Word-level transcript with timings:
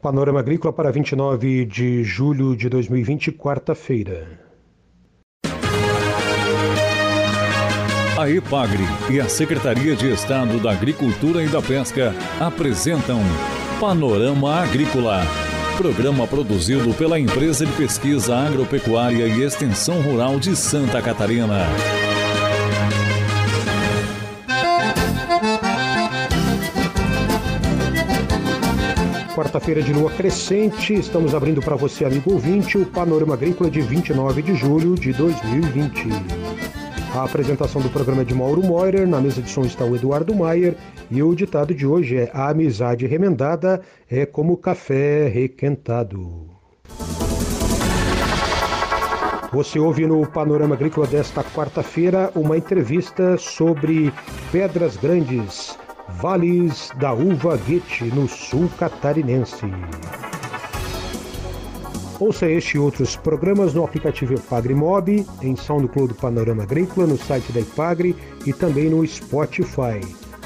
Panorama 0.00 0.40
Agrícola 0.40 0.72
para 0.72 0.90
29 0.90 1.66
de 1.66 2.02
julho 2.02 2.56
de 2.56 2.70
2020, 2.70 3.32
quarta-feira. 3.32 4.40
A 8.18 8.30
EPAGRE 8.30 8.82
e 9.10 9.20
a 9.20 9.28
Secretaria 9.28 9.94
de 9.94 10.10
Estado 10.10 10.58
da 10.58 10.72
Agricultura 10.72 11.42
e 11.42 11.48
da 11.48 11.60
Pesca 11.60 12.14
apresentam 12.40 13.20
Panorama 13.78 14.62
Agrícola, 14.62 15.20
programa 15.76 16.26
produzido 16.26 16.94
pela 16.94 17.20
Empresa 17.20 17.66
de 17.66 17.72
Pesquisa 17.72 18.36
Agropecuária 18.36 19.26
e 19.26 19.42
Extensão 19.42 20.00
Rural 20.00 20.40
de 20.40 20.56
Santa 20.56 21.02
Catarina. 21.02 21.66
Quarta-feira 29.40 29.80
de 29.80 29.90
lua 29.94 30.10
crescente, 30.10 30.92
estamos 30.92 31.34
abrindo 31.34 31.62
para 31.62 31.74
você, 31.74 32.04
amigo 32.04 32.34
ouvinte, 32.34 32.76
o 32.76 32.84
Panorama 32.84 33.32
Agrícola 33.32 33.70
de 33.70 33.80
29 33.80 34.42
de 34.42 34.54
julho 34.54 34.94
de 34.94 35.14
2020. 35.14 36.08
A 37.14 37.24
apresentação 37.24 37.80
do 37.80 37.88
programa 37.88 38.20
é 38.20 38.24
de 38.26 38.34
Mauro 38.34 38.62
Moirer, 38.62 39.08
na 39.08 39.18
mesa 39.18 39.40
de 39.40 39.48
som 39.48 39.62
está 39.62 39.82
o 39.82 39.96
Eduardo 39.96 40.34
Maier 40.34 40.76
e 41.10 41.22
o 41.22 41.34
ditado 41.34 41.74
de 41.74 41.86
hoje 41.86 42.18
é: 42.18 42.30
A 42.34 42.50
amizade 42.50 43.06
remendada 43.06 43.80
é 44.10 44.26
como 44.26 44.58
café 44.58 45.26
requentado. 45.28 46.50
Você 49.54 49.78
ouve 49.78 50.06
no 50.06 50.26
Panorama 50.26 50.74
Agrícola 50.74 51.06
desta 51.06 51.42
quarta-feira 51.42 52.30
uma 52.34 52.58
entrevista 52.58 53.38
sobre 53.38 54.12
Pedras 54.52 54.98
Grandes, 54.98 55.78
Vales 56.18 56.90
da 56.96 57.12
Uva 57.12 57.56
Guete, 57.56 58.06
no 58.06 58.28
sul 58.28 58.68
catarinense. 58.78 59.66
Ouça 62.18 62.50
este 62.50 62.76
e 62.76 62.78
outros 62.78 63.16
programas 63.16 63.72
no 63.72 63.84
aplicativo 63.84 64.34
Ipagre 64.34 64.74
Mob, 64.74 65.24
em 65.40 65.56
SoundCloud 65.56 66.12
Panorama 66.14 66.64
Agrícola, 66.64 67.06
no 67.06 67.16
site 67.16 67.52
da 67.52 67.60
Ipagre 67.60 68.16
e 68.44 68.52
também 68.52 68.90
no 68.90 69.06
Spotify. 69.06 70.00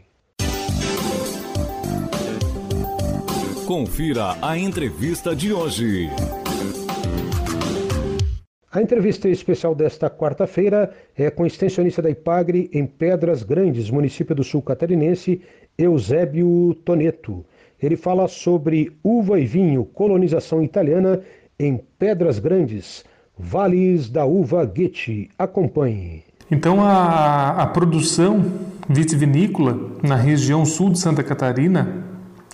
Confira 3.68 4.38
a 4.42 4.58
entrevista 4.58 5.36
de 5.36 5.52
hoje. 5.52 6.10
A 8.72 8.84
entrevista 8.84 9.28
especial 9.28 9.73
desta 9.73 10.12
quarta-feira 10.12 10.92
é 11.17 11.31
com 11.31 11.42
o 11.42 11.48
extensionista 11.48 12.03
da 12.03 12.09
IPAGRE 12.12 12.70
em 12.72 12.86
Pedras 12.86 13.42
Grandes, 13.42 13.89
município 13.89 14.36
do 14.36 14.44
Sul 14.44 14.61
Catarinense, 14.61 15.42
Eusébio 15.76 16.76
Toneto. 16.86 17.44
Ele 17.81 17.98
fala 17.98 18.28
sobre 18.28 18.92
uva 19.03 19.39
e 19.39 19.45
vinho, 19.48 19.84
colonização 19.86 20.61
italiana 20.61 21.20
em 21.60 21.83
Pedras 21.98 22.38
Grandes, 22.38 23.04
vales 23.36 24.08
da 24.08 24.23
uva 24.26 24.64
Guete. 24.66 25.32
Acompanhe. 25.36 26.23
Então, 26.52 26.80
a, 26.80 27.64
a 27.64 27.65
produção 27.65 28.45
vitivinícola 28.88 29.94
na 30.04 30.15
região 30.15 30.64
sul 30.64 30.92
de 30.92 30.99
Santa 30.99 31.23
Catarina 31.23 32.05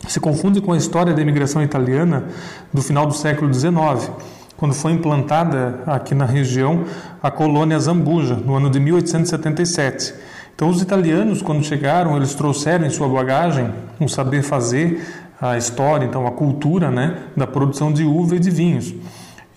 se 0.07 0.21
confunde 0.21 0.61
com 0.61 0.71
a 0.71 0.77
história 0.77 1.13
da 1.13 1.21
imigração 1.21 1.61
italiana 1.61 2.29
do 2.73 2.81
final 2.81 3.05
do 3.05 3.13
século 3.13 3.53
XIX 3.53 4.11
quando 4.57 4.73
foi 4.73 4.93
implantada 4.93 5.79
aqui 5.85 6.15
na 6.15 6.25
região 6.25 6.85
a 7.21 7.29
colônia 7.29 7.79
Zambuja, 7.79 8.35
no 8.35 8.55
ano 8.55 8.69
de 8.69 8.79
1877. 8.79 10.13
Então, 10.55 10.69
os 10.69 10.81
italianos, 10.81 11.41
quando 11.41 11.63
chegaram, 11.63 12.15
eles 12.15 12.33
trouxeram 12.33 12.85
em 12.85 12.89
sua 12.89 13.09
bagagem 13.09 13.69
o 13.99 14.07
saber 14.07 14.41
fazer, 14.41 15.03
a 15.41 15.57
história, 15.57 16.05
então 16.05 16.25
a 16.25 16.31
cultura 16.31 16.89
né, 16.89 17.17
da 17.35 17.45
produção 17.45 17.91
de 17.91 18.03
uva 18.03 18.35
e 18.35 18.39
de 18.39 18.49
vinhos. 18.49 18.93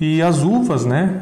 E 0.00 0.22
as 0.22 0.42
uvas, 0.42 0.84
né, 0.84 1.20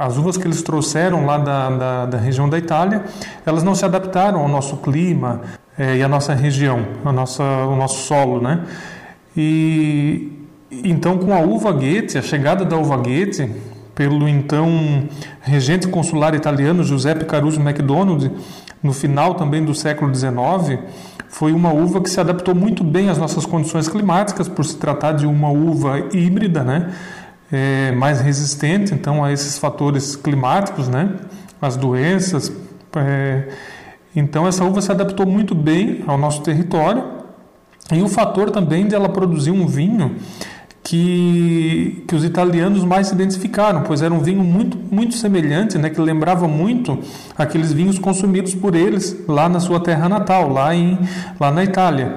as 0.00 0.16
uvas 0.16 0.36
que 0.36 0.46
eles 0.46 0.62
trouxeram 0.62 1.26
lá 1.26 1.38
da, 1.38 1.70
da, 1.70 2.06
da 2.06 2.18
região 2.18 2.48
da 2.48 2.56
Itália, 2.58 3.04
elas 3.44 3.62
não 3.62 3.74
se 3.74 3.84
adaptaram 3.84 4.40
ao 4.40 4.48
nosso 4.48 4.76
clima 4.78 5.42
é, 5.76 5.96
e 5.96 6.02
à 6.02 6.08
nossa 6.08 6.32
região, 6.32 6.84
ao 7.04 7.12
nosso, 7.12 7.42
ao 7.42 7.74
nosso 7.74 8.06
solo. 8.06 8.40
Né? 8.40 8.60
E 9.36 10.43
então, 10.82 11.18
com 11.18 11.34
a 11.34 11.40
uva 11.40 11.70
Goethe, 11.72 12.18
a 12.18 12.22
chegada 12.22 12.64
da 12.64 12.76
uva 12.76 12.96
Goethe, 12.96 13.50
pelo 13.94 14.28
então 14.28 15.08
regente 15.40 15.86
consular 15.86 16.34
italiano 16.34 16.82
Giuseppe 16.82 17.24
Caruso 17.24 17.60
MacDonald, 17.60 18.30
no 18.82 18.92
final 18.92 19.34
também 19.34 19.64
do 19.64 19.74
século 19.74 20.14
XIX, 20.14 20.80
foi 21.28 21.52
uma 21.52 21.72
uva 21.72 22.00
que 22.00 22.10
se 22.10 22.20
adaptou 22.20 22.54
muito 22.54 22.84
bem 22.84 23.08
às 23.08 23.18
nossas 23.18 23.46
condições 23.46 23.88
climáticas, 23.88 24.48
por 24.48 24.64
se 24.64 24.76
tratar 24.76 25.12
de 25.12 25.26
uma 25.26 25.48
uva 25.48 25.98
híbrida, 26.12 26.62
né? 26.62 26.92
É, 27.52 27.92
mais 27.92 28.20
resistente 28.20 28.94
então 28.94 29.22
a 29.22 29.32
esses 29.32 29.58
fatores 29.58 30.16
climáticos, 30.16 30.88
né? 30.88 31.10
As 31.60 31.76
doenças. 31.76 32.52
É, 32.96 33.48
então 34.14 34.46
essa 34.46 34.64
uva 34.64 34.80
se 34.80 34.90
adaptou 34.90 35.26
muito 35.26 35.54
bem 35.54 36.04
ao 36.06 36.16
nosso 36.16 36.42
território 36.42 37.04
e 37.92 38.00
o 38.00 38.08
fator 38.08 38.50
também 38.50 38.86
de 38.86 38.94
ela 38.94 39.08
produzir 39.08 39.50
um 39.50 39.66
vinho 39.66 40.16
que, 40.84 42.04
que 42.06 42.14
os 42.14 42.22
italianos 42.22 42.84
mais 42.84 43.06
se 43.06 43.14
identificaram, 43.14 43.82
pois 43.82 44.02
era 44.02 44.12
um 44.12 44.20
vinho 44.20 44.44
muito, 44.44 44.76
muito 44.76 45.14
semelhante, 45.14 45.78
né, 45.78 45.88
que 45.88 45.98
lembrava 45.98 46.46
muito 46.46 46.98
aqueles 47.36 47.72
vinhos 47.72 47.98
consumidos 47.98 48.54
por 48.54 48.74
eles 48.74 49.16
lá 49.26 49.48
na 49.48 49.58
sua 49.58 49.80
terra 49.80 50.08
natal, 50.10 50.52
lá, 50.52 50.74
em, 50.74 50.98
lá 51.40 51.50
na 51.50 51.64
Itália. 51.64 52.16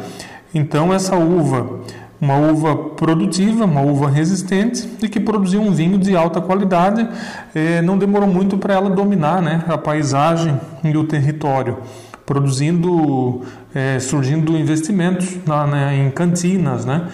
Então, 0.54 0.94
essa 0.94 1.16
uva, 1.16 1.80
uma 2.20 2.38
uva 2.38 2.76
produtiva, 2.76 3.64
uma 3.64 3.82
uva 3.82 4.10
resistente 4.10 4.88
e 5.02 5.08
que 5.08 5.20
produziu 5.20 5.62
um 5.62 5.72
vinho 5.72 5.98
de 5.98 6.16
alta 6.16 6.42
qualidade, 6.42 7.08
eh, 7.56 7.82
não 7.82 7.98
demorou 7.98 8.28
muito 8.28 8.58
para 8.58 8.74
ela 8.74 8.90
dominar 8.90 9.42
né, 9.42 9.64
a 9.68 9.78
paisagem 9.78 10.60
e 10.84 10.98
o 10.98 11.06
território 11.06 11.78
produzindo, 12.26 13.44
eh, 13.74 14.00
surgindo 14.02 14.58
investimentos 14.58 15.38
na, 15.46 15.66
né, 15.66 15.98
em 15.98 16.12
cantinas, 16.12 16.84
né? 16.84 17.08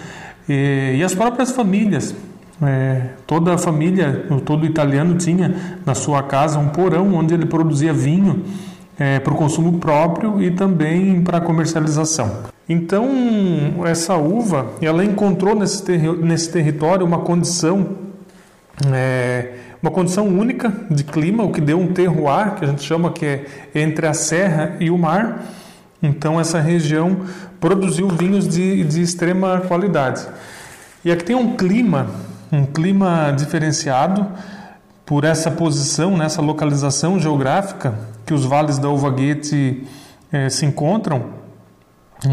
E, 0.48 0.96
e 0.98 1.02
as 1.02 1.14
próprias 1.14 1.50
famílias. 1.50 2.14
É, 2.62 3.08
toda 3.26 3.54
a 3.54 3.58
família, 3.58 4.26
todo 4.44 4.64
italiano 4.64 5.16
tinha 5.16 5.80
na 5.84 5.94
sua 5.94 6.22
casa 6.22 6.58
um 6.58 6.68
porão 6.68 7.12
onde 7.14 7.34
ele 7.34 7.46
produzia 7.46 7.92
vinho 7.92 8.44
é, 8.98 9.18
para 9.18 9.32
o 9.32 9.36
consumo 9.36 9.78
próprio 9.78 10.40
e 10.42 10.50
também 10.50 11.20
para 11.22 11.40
comercialização. 11.40 12.44
Então, 12.68 13.08
essa 13.84 14.16
uva, 14.16 14.70
ela 14.80 15.04
encontrou 15.04 15.54
nesse, 15.54 15.82
terri 15.82 16.10
nesse 16.16 16.50
território 16.50 17.04
uma 17.04 17.18
condição, 17.18 17.88
é, 18.92 19.54
uma 19.82 19.90
condição 19.90 20.26
única 20.26 20.72
de 20.90 21.04
clima, 21.04 21.44
o 21.44 21.52
que 21.52 21.60
deu 21.60 21.78
um 21.78 21.88
terroir, 21.88 22.54
que 22.54 22.64
a 22.64 22.68
gente 22.68 22.82
chama 22.82 23.10
que 23.10 23.26
é 23.26 23.44
entre 23.74 24.06
a 24.06 24.14
serra 24.14 24.76
e 24.80 24.90
o 24.90 24.96
mar, 24.96 25.44
então 26.04 26.38
essa 26.38 26.60
região 26.60 27.22
produziu 27.58 28.08
vinhos 28.08 28.46
de, 28.46 28.84
de 28.84 29.00
extrema 29.00 29.62
qualidade. 29.62 30.26
E 31.04 31.10
aqui 31.10 31.24
tem 31.24 31.34
um 31.34 31.56
clima, 31.56 32.06
um 32.52 32.66
clima 32.66 33.34
diferenciado 33.36 34.26
por 35.06 35.24
essa 35.24 35.50
posição, 35.50 36.16
nessa 36.16 36.42
localização 36.42 37.18
geográfica 37.18 37.94
que 38.26 38.34
os 38.34 38.44
vales 38.44 38.78
da 38.78 38.88
Uva 38.88 39.10
Guete 39.10 39.86
eh, 40.32 40.48
se 40.48 40.64
encontram, 40.64 41.26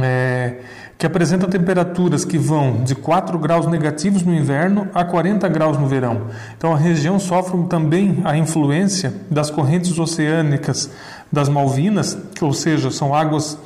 eh, 0.01 0.55
que 0.97 1.05
apresenta 1.05 1.47
temperaturas 1.47 2.23
que 2.23 2.37
vão 2.37 2.83
de 2.83 2.95
4 2.95 3.37
graus 3.39 3.67
negativos 3.67 4.23
no 4.23 4.33
inverno 4.33 4.87
a 4.93 5.03
40 5.03 5.47
graus 5.49 5.77
no 5.77 5.87
verão. 5.87 6.27
Então 6.57 6.73
a 6.73 6.77
região 6.77 7.19
sofre 7.19 7.61
também 7.67 8.21
a 8.23 8.37
influência 8.37 9.13
das 9.29 9.49
correntes 9.49 9.97
oceânicas 9.97 10.89
das 11.31 11.47
Malvinas, 11.47 12.17
ou 12.41 12.53
seja, 12.53 12.91
são 12.91 13.15
águas, 13.15 13.57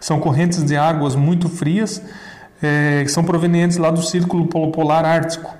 são 0.00 0.18
correntes 0.18 0.64
de 0.64 0.76
águas 0.76 1.14
muito 1.14 1.48
frias, 1.48 2.02
é, 2.62 3.02
que 3.04 3.10
são 3.10 3.22
provenientes 3.22 3.76
lá 3.76 3.90
do 3.90 4.02
Círculo 4.02 4.46
Polar 4.46 5.04
Ártico. 5.04 5.54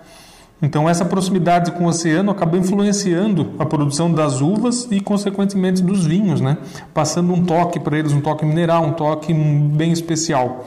Então 0.62 0.88
essa 0.88 1.04
proximidade 1.04 1.72
com 1.72 1.84
o 1.84 1.88
oceano 1.88 2.30
acaba 2.30 2.56
influenciando 2.58 3.52
a 3.58 3.64
produção 3.64 4.12
das 4.12 4.42
uvas 4.42 4.86
e 4.90 5.00
consequentemente 5.00 5.82
dos 5.82 6.04
vinhos, 6.04 6.40
né? 6.40 6.58
Passando 6.92 7.32
um 7.32 7.42
toque 7.44 7.80
para 7.80 7.98
eles, 7.98 8.12
um 8.12 8.20
toque 8.20 8.44
mineral, 8.44 8.84
um 8.84 8.92
toque 8.92 9.32
bem 9.32 9.90
especial. 9.90 10.66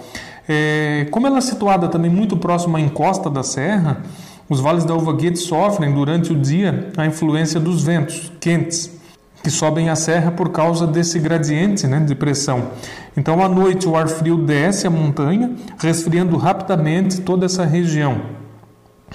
É, 0.50 1.08
como 1.12 1.28
ela 1.28 1.38
é 1.38 1.42
situada 1.42 1.88
também 1.88 2.10
muito 2.10 2.36
próxima 2.36 2.80
à 2.80 2.82
encosta 2.82 3.30
da 3.30 3.44
serra, 3.44 4.02
os 4.50 4.60
vales 4.60 4.84
da 4.84 4.96
Uva 4.96 5.14
Guete 5.14 5.38
sofrem 5.38 5.94
durante 5.94 6.34
o 6.34 6.36
dia 6.36 6.92
a 6.98 7.06
influência 7.06 7.60
dos 7.60 7.84
ventos 7.84 8.32
quentes 8.40 9.03
que 9.44 9.52
sobem 9.52 9.90
a 9.90 9.96
serra 9.96 10.32
por 10.32 10.50
causa 10.50 10.88
desse 10.88 11.20
gradiente 11.20 11.86
né, 11.86 12.00
de 12.00 12.16
pressão. 12.16 12.70
Então, 13.16 13.44
à 13.44 13.50
noite, 13.50 13.88
o 13.88 13.96
ar 13.96 14.08
frio 14.08 14.38
desce 14.38 14.88
a 14.88 14.90
montanha, 14.90 15.52
resfriando 15.78 16.38
rapidamente 16.38 17.22
toda 17.22 17.46
essa 17.46 17.66
região, 17.66 18.22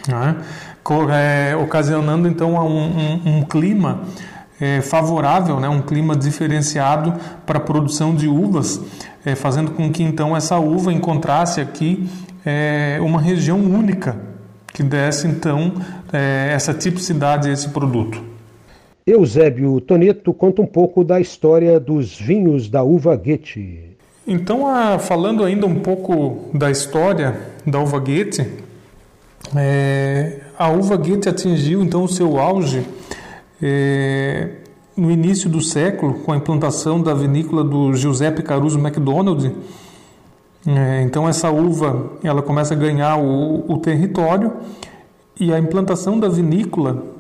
né, 0.07 0.37
é, 1.11 1.57
ocasionando 1.57 2.29
então 2.29 2.55
um, 2.55 2.79
um, 2.79 3.39
um 3.39 3.43
clima 3.43 4.03
é, 4.61 4.81
favorável, 4.83 5.59
né, 5.59 5.69
um 5.69 5.81
clima 5.81 6.15
diferenciado 6.15 7.15
para 7.47 7.59
a 7.59 7.61
produção 7.61 8.15
de 8.15 8.29
uvas, 8.29 8.81
é, 9.25 9.35
fazendo 9.35 9.71
com 9.71 9.91
que 9.91 10.03
então 10.03 10.37
essa 10.37 10.59
uva 10.59 10.93
encontrasse 10.93 11.61
aqui 11.61 12.09
é, 12.45 12.99
uma 13.01 13.21
região 13.21 13.59
única 13.59 14.17
que 14.73 14.83
desse 14.83 15.27
então 15.27 15.73
é, 16.13 16.51
essa 16.53 16.73
tipicidade 16.75 17.49
a 17.49 17.53
esse 17.53 17.71
produto. 17.71 18.28
Eusébio 19.09 19.81
Toneto 19.81 20.35
conta 20.35 20.61
um 20.61 20.67
pouco 20.67 21.03
da 21.03 21.19
história 21.19 21.81
dos 21.81 22.19
vinhos 22.19 22.69
da 22.69 22.83
uva 22.83 23.17
Goethe. 23.17 23.97
Então, 24.27 24.65
falando 24.99 25.43
ainda 25.43 25.67
um 25.67 25.77
pouco 25.77 26.51
da 26.53 26.71
história 26.71 27.35
da 27.67 27.81
uva 27.81 27.99
Goethe, 27.99 28.47
é, 29.57 30.41
a 30.59 30.69
uva 30.71 30.97
Goethe 30.97 31.31
atingiu 31.31 31.83
então 31.83 32.05
o 32.05 32.09
seu 32.09 32.39
auge 32.39 32.85
é, 33.63 34.51
no 34.95 35.11
início 35.11 35.49
do 35.49 35.63
século 35.63 36.15
com 36.21 36.33
a 36.33 36.37
implantação 36.37 37.01
da 37.01 37.15
vinícola 37.15 37.65
do 37.65 37.95
Giuseppe 37.95 38.43
Caruso 38.43 38.79
MacDonald. 38.79 39.51
É, 40.67 41.03
então 41.03 41.27
essa 41.27 41.51
uva 41.51 42.13
ela 42.23 42.43
começa 42.43 42.75
a 42.75 42.77
ganhar 42.77 43.17
o, 43.17 43.65
o 43.73 43.79
território 43.79 44.53
e 45.41 45.51
a 45.55 45.59
implantação 45.59 46.21
da 46.21 46.29
vinícola 46.29 47.17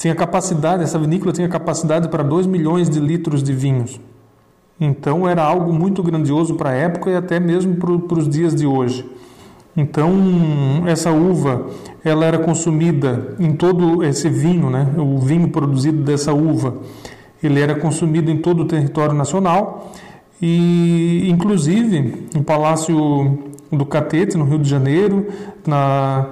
tinha 0.00 0.14
capacidade, 0.14 0.82
essa 0.82 0.98
vinícola 0.98 1.30
tinha 1.30 1.46
capacidade 1.46 2.08
para 2.08 2.22
2 2.22 2.46
milhões 2.46 2.88
de 2.88 2.98
litros 2.98 3.42
de 3.42 3.52
vinhos. 3.52 4.00
Então 4.80 5.28
era 5.28 5.42
algo 5.42 5.74
muito 5.74 6.02
grandioso 6.02 6.54
para 6.54 6.70
a 6.70 6.72
época 6.72 7.10
e 7.10 7.16
até 7.16 7.38
mesmo 7.38 7.76
para 7.76 8.18
os 8.18 8.26
dias 8.26 8.54
de 8.54 8.66
hoje. 8.66 9.04
Então 9.76 10.10
essa 10.86 11.12
uva 11.12 11.66
ela 12.02 12.24
era 12.24 12.38
consumida 12.38 13.36
em 13.38 13.52
todo 13.52 14.02
esse 14.02 14.30
vinho, 14.30 14.70
né? 14.70 14.88
O 14.96 15.18
vinho 15.18 15.50
produzido 15.50 16.02
dessa 16.02 16.32
uva, 16.32 16.78
ele 17.42 17.60
era 17.60 17.74
consumido 17.74 18.30
em 18.30 18.38
todo 18.38 18.62
o 18.62 18.64
território 18.64 19.14
nacional 19.14 19.92
e 20.40 21.28
inclusive 21.28 22.26
no 22.34 22.42
Palácio 22.42 23.38
do 23.70 23.84
Catete 23.84 24.38
no 24.38 24.46
Rio 24.46 24.58
de 24.60 24.68
Janeiro, 24.68 25.26
na 25.66 26.30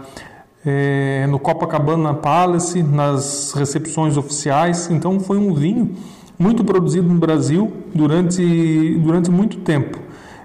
é, 0.69 1.27
no 1.27 1.39
Copacabana 1.39 2.13
Palace, 2.13 2.83
nas 2.83 3.55
recepções 3.55 4.19
oficiais. 4.19 4.91
Então 4.91 5.19
foi 5.19 5.39
um 5.39 5.55
vinho 5.55 5.95
muito 6.39 6.63
produzido 6.63 7.09
no 7.09 7.19
Brasil 7.19 7.73
durante, 7.95 8.99
durante 8.99 9.31
muito 9.31 9.59
tempo. 9.61 9.99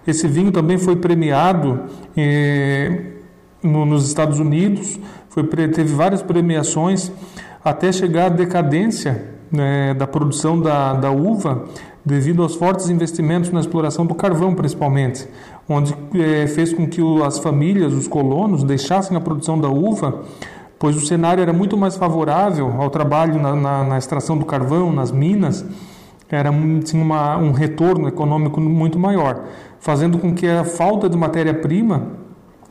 Esse 0.07 0.27
vinho 0.27 0.51
também 0.51 0.77
foi 0.77 0.95
premiado 0.95 1.81
é, 2.15 3.03
no, 3.61 3.85
nos 3.85 4.07
Estados 4.07 4.39
Unidos, 4.39 4.97
foi, 5.29 5.43
teve 5.43 5.93
várias 5.93 6.21
premiações 6.21 7.11
até 7.63 7.91
chegar 7.91 8.27
à 8.27 8.29
decadência 8.29 9.33
né, 9.51 9.93
da 9.93 10.07
produção 10.07 10.59
da, 10.59 10.93
da 10.93 11.11
uva 11.11 11.65
devido 12.05 12.43
aos 12.43 12.55
fortes 12.55 12.89
investimentos 12.89 13.49
na 13.51 13.59
exploração 13.59 14.05
do 14.05 14.13
carvão, 14.13 14.53
principalmente 14.55 15.25
onde 15.67 15.95
é, 16.15 16.47
fez 16.47 16.73
com 16.73 16.87
que 16.87 17.01
as 17.25 17.39
famílias, 17.39 17.93
os 17.93 18.07
colonos, 18.07 18.63
deixassem 18.63 19.15
a 19.15 19.21
produção 19.21 19.59
da 19.59 19.69
uva, 19.69 20.23
pois 20.77 20.95
o 20.95 21.05
cenário 21.05 21.41
era 21.41 21.53
muito 21.53 21.77
mais 21.77 21.95
favorável 21.95 22.73
ao 22.77 22.89
trabalho 22.89 23.41
na, 23.41 23.55
na, 23.55 23.83
na 23.83 23.97
extração 23.97 24.37
do 24.37 24.45
carvão, 24.45 24.91
nas 24.91 25.11
minas, 25.11 25.65
era 26.29 26.51
tinha 26.83 27.03
uma, 27.03 27.37
um 27.37 27.51
retorno 27.51 28.07
econômico 28.07 28.59
muito 28.59 28.97
maior, 28.97 29.45
fazendo 29.79 30.17
com 30.17 30.33
que 30.33 30.47
a 30.47 30.63
falta 30.63 31.07
de 31.07 31.15
matéria-prima 31.15 32.07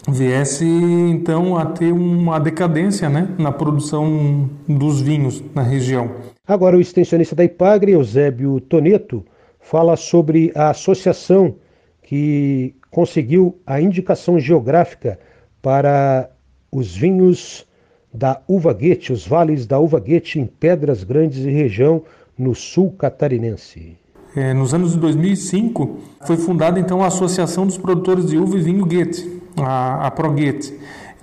viesse 0.09 0.65
então 0.65 1.57
a 1.57 1.67
ter 1.67 1.93
uma 1.93 2.41
decadência 2.41 3.09
né, 3.09 3.29
na 3.39 3.53
produção 3.53 4.51
dos 4.69 5.01
vinhos 5.01 5.43
na 5.55 5.63
região. 5.63 6.11
Agora 6.47 6.77
o 6.77 6.81
extensionista 6.81 7.37
da 7.37 7.45
Ipagre, 7.45 7.93
Eusébio 7.93 8.61
Toneto, 8.61 9.25
fala 9.61 9.97
sobre 9.97 10.51
a 10.57 10.71
associação 10.71 11.55
que 12.03 12.75
conseguiu 12.93 13.59
a 13.67 13.81
indicação 13.81 14.39
geográfica 14.39 15.19
para 15.61 16.31
os 16.71 16.95
vinhos 16.95 17.67
da 18.13 18.41
Uva 18.47 18.73
Guete, 18.75 19.13
os 19.13 19.27
vales 19.27 19.67
da 19.67 19.79
Uva 19.79 19.99
Guete 19.99 20.39
em 20.39 20.47
Pedras 20.47 21.03
Grandes 21.03 21.39
e 21.39 21.51
região 21.51 22.03
no 22.39 22.55
sul 22.55 22.93
catarinense. 22.93 23.97
É, 24.37 24.53
nos 24.53 24.75
anos 24.75 24.93
de 24.93 24.99
2005 24.99 25.99
foi 26.27 26.37
fundada 26.37 26.79
então 26.79 27.03
a 27.03 27.07
Associação 27.07 27.67
dos 27.67 27.79
Produtores 27.79 28.27
de 28.27 28.37
Uva 28.37 28.57
e 28.57 28.61
Vinho 28.61 28.85
Guete, 28.85 29.41
a, 29.57 30.07
a 30.07 30.11
ProGuete. 30.11 30.75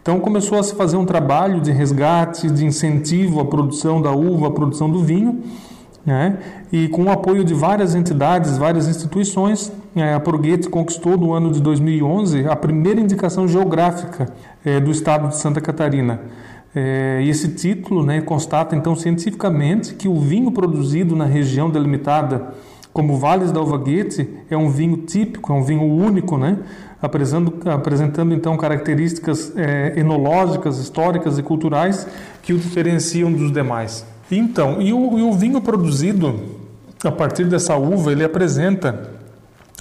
Então 0.02 0.20
começou 0.20 0.58
a 0.58 0.64
se 0.64 0.74
fazer 0.74 0.98
um 0.98 1.06
trabalho 1.06 1.62
de 1.62 1.72
resgate, 1.72 2.50
de 2.50 2.66
incentivo 2.66 3.40
à 3.40 3.46
produção 3.46 4.02
da 4.02 4.12
uva, 4.12 4.48
à 4.48 4.52
produção 4.52 4.90
do 4.90 5.04
vinho, 5.04 5.44
né? 6.06 6.38
E 6.72 6.88
com 6.88 7.04
o 7.04 7.12
apoio 7.12 7.44
de 7.44 7.54
várias 7.54 7.96
entidades, 7.96 8.58
várias 8.58 8.88
instituições, 8.88 9.72
é, 9.96 10.14
a 10.14 10.20
Proguete 10.20 10.70
conquistou 10.70 11.18
no 11.18 11.34
ano 11.34 11.52
de 11.52 11.62
2011 11.62 12.48
a 12.48 12.56
primeira 12.56 13.00
indicação 13.00 13.48
geográfica 13.48 14.32
é, 14.64 14.80
do 14.80 14.92
estado 14.92 15.30
de 15.30 15.38
Santa 15.38 15.60
Catarina. 15.60 16.22
É, 16.74 17.24
esse 17.24 17.50
título 17.50 18.06
né, 18.06 18.22
constata 18.22 18.76
então 18.76 18.96
cientificamente 18.96 19.96
que 19.96 20.08
o 20.08 20.20
vinho 20.20 20.52
produzido 20.52 21.16
na 21.16 21.26
região 21.26 21.70
delimitada 21.70 22.54
como 22.94 23.18
Vales 23.18 23.52
da 23.52 23.60
Alvaguete 23.60 24.30
é 24.50 24.58
um 24.58 24.70
vinho 24.70 24.98
típico, 24.98 25.52
é 25.52 25.56
um 25.56 25.64
vinho 25.64 25.84
único, 25.84 26.38
né, 26.38 26.58
apresentando, 27.02 27.70
apresentando 27.70 28.34
então 28.34 28.56
características 28.58 29.52
é, 29.56 29.94
enológicas, 29.98 30.78
históricas 30.78 31.40
e 31.40 31.44
culturais 31.44 32.08
que 32.44 32.54
o 32.54 32.58
diferenciam 32.58 33.32
dos 33.32 33.52
demais. 33.52 34.06
Então, 34.32 34.82
e 34.82 34.94
o, 34.94 35.18
e 35.18 35.22
o 35.22 35.34
vinho 35.34 35.60
produzido 35.62 36.58
a 37.04 37.12
partir 37.12 37.46
dessa 37.46 37.76
uva, 37.76 38.12
ele 38.12 38.24
apresenta 38.24 39.10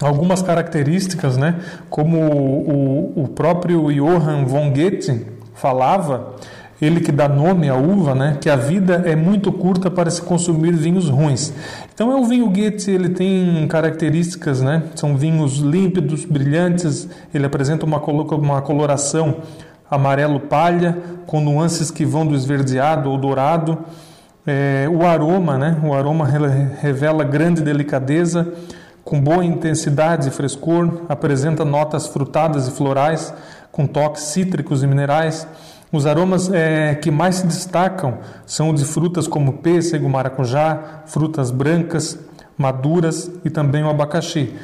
algumas 0.01 0.41
características, 0.41 1.37
né? 1.37 1.57
Como 1.91 2.19
o, 2.19 3.25
o 3.25 3.29
próprio 3.29 3.93
Johann 3.93 4.47
von 4.47 4.71
Goethe 4.71 5.27
falava, 5.55 6.37
ele 6.81 7.01
que 7.01 7.11
dá 7.11 7.29
nome 7.29 7.69
à 7.69 7.75
uva, 7.75 8.15
né? 8.15 8.39
Que 8.41 8.49
a 8.49 8.55
vida 8.55 9.03
é 9.05 9.17
muito 9.17 9.51
curta 9.51 9.91
para 9.91 10.11
se 10.11 10.23
consumir 10.23 10.73
vinhos 10.73 11.09
ruins. 11.09 11.53
Então, 11.93 12.13
é 12.13 12.15
o 12.15 12.25
vinho 12.25 12.49
Goethe, 12.49 12.91
ele 12.91 13.09
tem 13.09 13.67
características, 13.67 14.63
né? 14.63 14.85
São 14.95 15.17
vinhos 15.17 15.59
límpidos, 15.59 16.25
brilhantes. 16.25 17.09
Ele 17.35 17.45
apresenta 17.45 17.85
uma, 17.85 17.99
uma 17.99 18.63
coloração 18.63 19.39
amarelo 19.91 20.39
palha, 20.39 20.97
com 21.27 21.41
nuances 21.41 21.91
que 21.91 22.05
vão 22.05 22.25
do 22.25 22.35
esverdeado 22.37 23.11
ao 23.11 23.19
dourado. 23.19 23.79
É, 24.51 24.89
o 24.89 25.05
aroma, 25.05 25.59
né? 25.59 25.79
O 25.85 25.93
aroma 25.93 26.27
revela 26.27 27.23
grande 27.23 27.61
delicadeza 27.61 28.51
com 29.05 29.21
boa 29.21 29.45
intensidade 29.45 30.29
e 30.29 30.31
frescor, 30.31 31.03
apresenta 31.07 31.67
notas 31.67 32.07
frutadas 32.07 32.67
e 32.67 32.71
florais, 32.71 33.35
com 33.71 33.87
toques 33.87 34.23
cítricos 34.23 34.83
e 34.83 34.87
minerais. 34.87 35.47
Os 35.93 36.07
aromas 36.07 36.51
é, 36.51 36.95
que 36.95 37.11
mais 37.11 37.37
se 37.37 37.47
destacam 37.47 38.21
são 38.47 38.73
de 38.73 38.87
frutas 38.87 39.29
como 39.29 39.59
pêssego, 39.59 40.09
maracujá, 40.09 41.03
frutas 41.05 41.51
brancas, 41.51 42.19
maduras 42.57 43.31
e 43.45 43.51
também 43.51 43.85
o 43.85 43.91
abacaxi. 43.91 44.55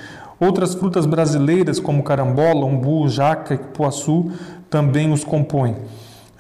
Outras 0.41 0.75
frutas 0.75 1.05
brasileiras 1.05 1.79
como 1.79 2.03
carambola, 2.03 2.65
umbu, 2.65 3.07
jaca 3.07 3.53
e 3.53 3.59
cupuaçu 3.59 4.33
também 4.71 5.13
os 5.13 5.25
compõem. 5.25 5.77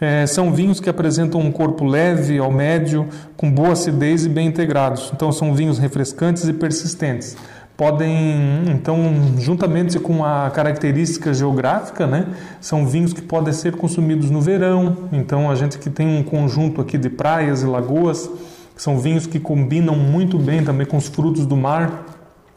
É, 0.01 0.27
são 0.27 0.53
vinhos 0.53 0.81
que 0.81 0.91
apresentam 0.91 1.41
um 1.41 1.53
corpo 1.53 1.85
leve 1.85 2.39
ao 2.39 2.51
médio, 2.51 3.09
com 3.37 3.51
boa 3.51 3.73
acidez 3.73 4.25
e 4.25 4.29
bem 4.29 4.47
integrados. 4.47 5.11
Então 5.15 5.31
são 5.33 5.55
vinhos 5.55 5.79
refrescantes 5.79 6.49
e 6.49 6.53
persistentes 6.53 7.37
podem, 7.77 8.71
então, 8.71 8.99
juntamente 9.39 9.99
com 9.99 10.25
a 10.25 10.51
característica 10.51 11.35
geográfica, 11.35 12.07
né, 12.07 12.29
são 12.61 12.87
vinhos 12.87 13.13
que 13.13 13.23
podem 13.23 13.53
ser 13.53 13.77
consumidos 13.77 14.31
no 14.31 14.41
verão. 14.41 14.97
Então, 15.13 15.51
a 15.51 15.55
gente 15.55 15.79
que 15.79 15.91
tem 15.91 16.07
um 16.07 16.23
conjunto 16.23 16.81
aqui 16.81 16.97
de 16.97 17.11
praias 17.11 17.63
e 17.63 17.67
lagoas, 17.67 18.31
são 18.77 18.99
vinhos 18.99 19.27
que 19.27 19.39
combinam 19.39 19.97
muito 19.97 20.39
bem 20.39 20.65
também 20.65 20.87
com 20.87 20.97
os 20.97 21.09
frutos 21.09 21.47
do 21.47 21.57
mar. 21.57 22.04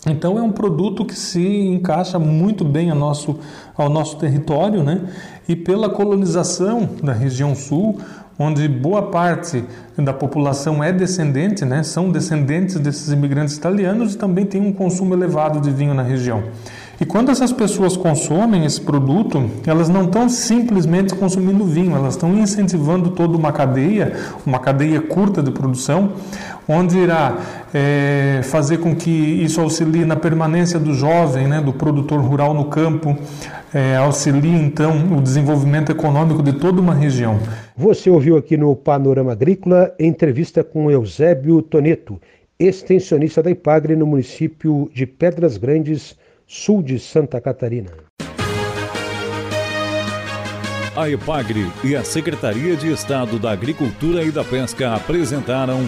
Então, 0.10 0.38
é 0.38 0.42
um 0.42 0.52
produto 0.52 1.04
que 1.04 1.16
se 1.16 1.46
encaixa 1.46 2.18
muito 2.18 2.64
bem 2.64 2.90
ao 2.90 2.98
nosso, 2.98 3.38
ao 3.78 3.90
nosso 3.90 4.18
território, 4.18 4.84
né? 4.84 5.02
E 5.48 5.56
pela 5.56 5.90
colonização 5.90 6.90
da 7.04 7.14
região 7.14 7.54
sul, 7.54 8.00
onde 8.40 8.68
boa 8.68 9.04
parte 9.04 9.64
da 9.98 10.14
população 10.14 10.84
é 10.84 10.92
descendente, 10.92 11.66
né, 11.66 11.82
são 11.82 12.12
descendentes 12.12 12.80
desses 12.80 13.12
imigrantes 13.12 13.56
italianos 13.56 14.14
e 14.14 14.18
também 14.18 14.46
tem 14.46 14.62
um 14.62 14.72
consumo 14.72 15.14
elevado 15.14 15.60
de 15.60 15.72
vinho 15.72 15.94
na 15.94 16.04
região. 16.04 16.44
E 17.00 17.06
quando 17.06 17.30
essas 17.30 17.52
pessoas 17.52 17.96
consomem 17.96 18.66
esse 18.66 18.82
produto, 18.82 19.50
elas 19.66 19.88
não 19.88 20.06
estão 20.06 20.28
simplesmente 20.30 21.14
consumindo 21.16 21.64
vinho, 21.64 21.96
elas 21.96 22.16
estão 22.16 22.36
incentivando 22.38 23.12
toda 23.12 23.38
uma 23.38 23.52
cadeia, 23.52 24.14
uma 24.46 24.60
cadeia 24.60 25.00
curta 25.00 25.44
de 25.44 25.52
produção, 25.52 26.14
onde 26.68 26.98
irá 26.98 27.38
é, 27.74 28.42
fazer 28.44 28.80
com 28.80 28.96
que 28.96 29.10
isso 29.10 29.62
auxilie 29.62 30.06
na 30.06 30.16
permanência 30.16 30.80
do 30.80 30.94
jovem, 30.94 31.48
né, 31.48 31.62
do 31.62 31.72
produtor 31.72 32.20
rural 32.20 32.54
no 32.54 32.66
campo, 32.66 33.18
é, 33.74 33.96
auxilie 33.96 34.56
então 34.56 35.18
o 35.18 35.22
desenvolvimento 35.22 35.92
econômico 35.92 36.44
de 36.44 36.54
toda 36.54 36.82
uma 36.82 36.94
região. 36.94 37.40
Você 37.76 38.10
ouviu 38.10 38.38
aqui 38.38 38.58
no 38.58 38.76
Panorama 38.76 39.32
Agrícola 39.32 39.94
entrevista 40.00 40.64
com 40.64 40.92
Eusébio 40.92 41.62
Toneto, 41.62 42.20
extensionista 42.60 43.42
da 43.44 43.52
IPAGRE 43.52 43.96
no 43.96 44.08
município 44.08 44.90
de 44.94 45.06
Pedras 45.06 45.58
Grandes, 45.58 46.16
sul 46.46 46.82
de 46.82 47.00
Santa 47.00 47.40
Catarina. 47.40 47.92
A 50.96 51.08
EPAGRE 51.08 51.68
e 51.84 51.96
a 51.96 52.04
Secretaria 52.04 52.76
de 52.76 52.92
Estado 52.92 53.38
da 53.38 53.52
Agricultura 53.52 54.24
e 54.24 54.32
da 54.32 54.44
Pesca 54.44 54.96
apresentaram 54.96 55.88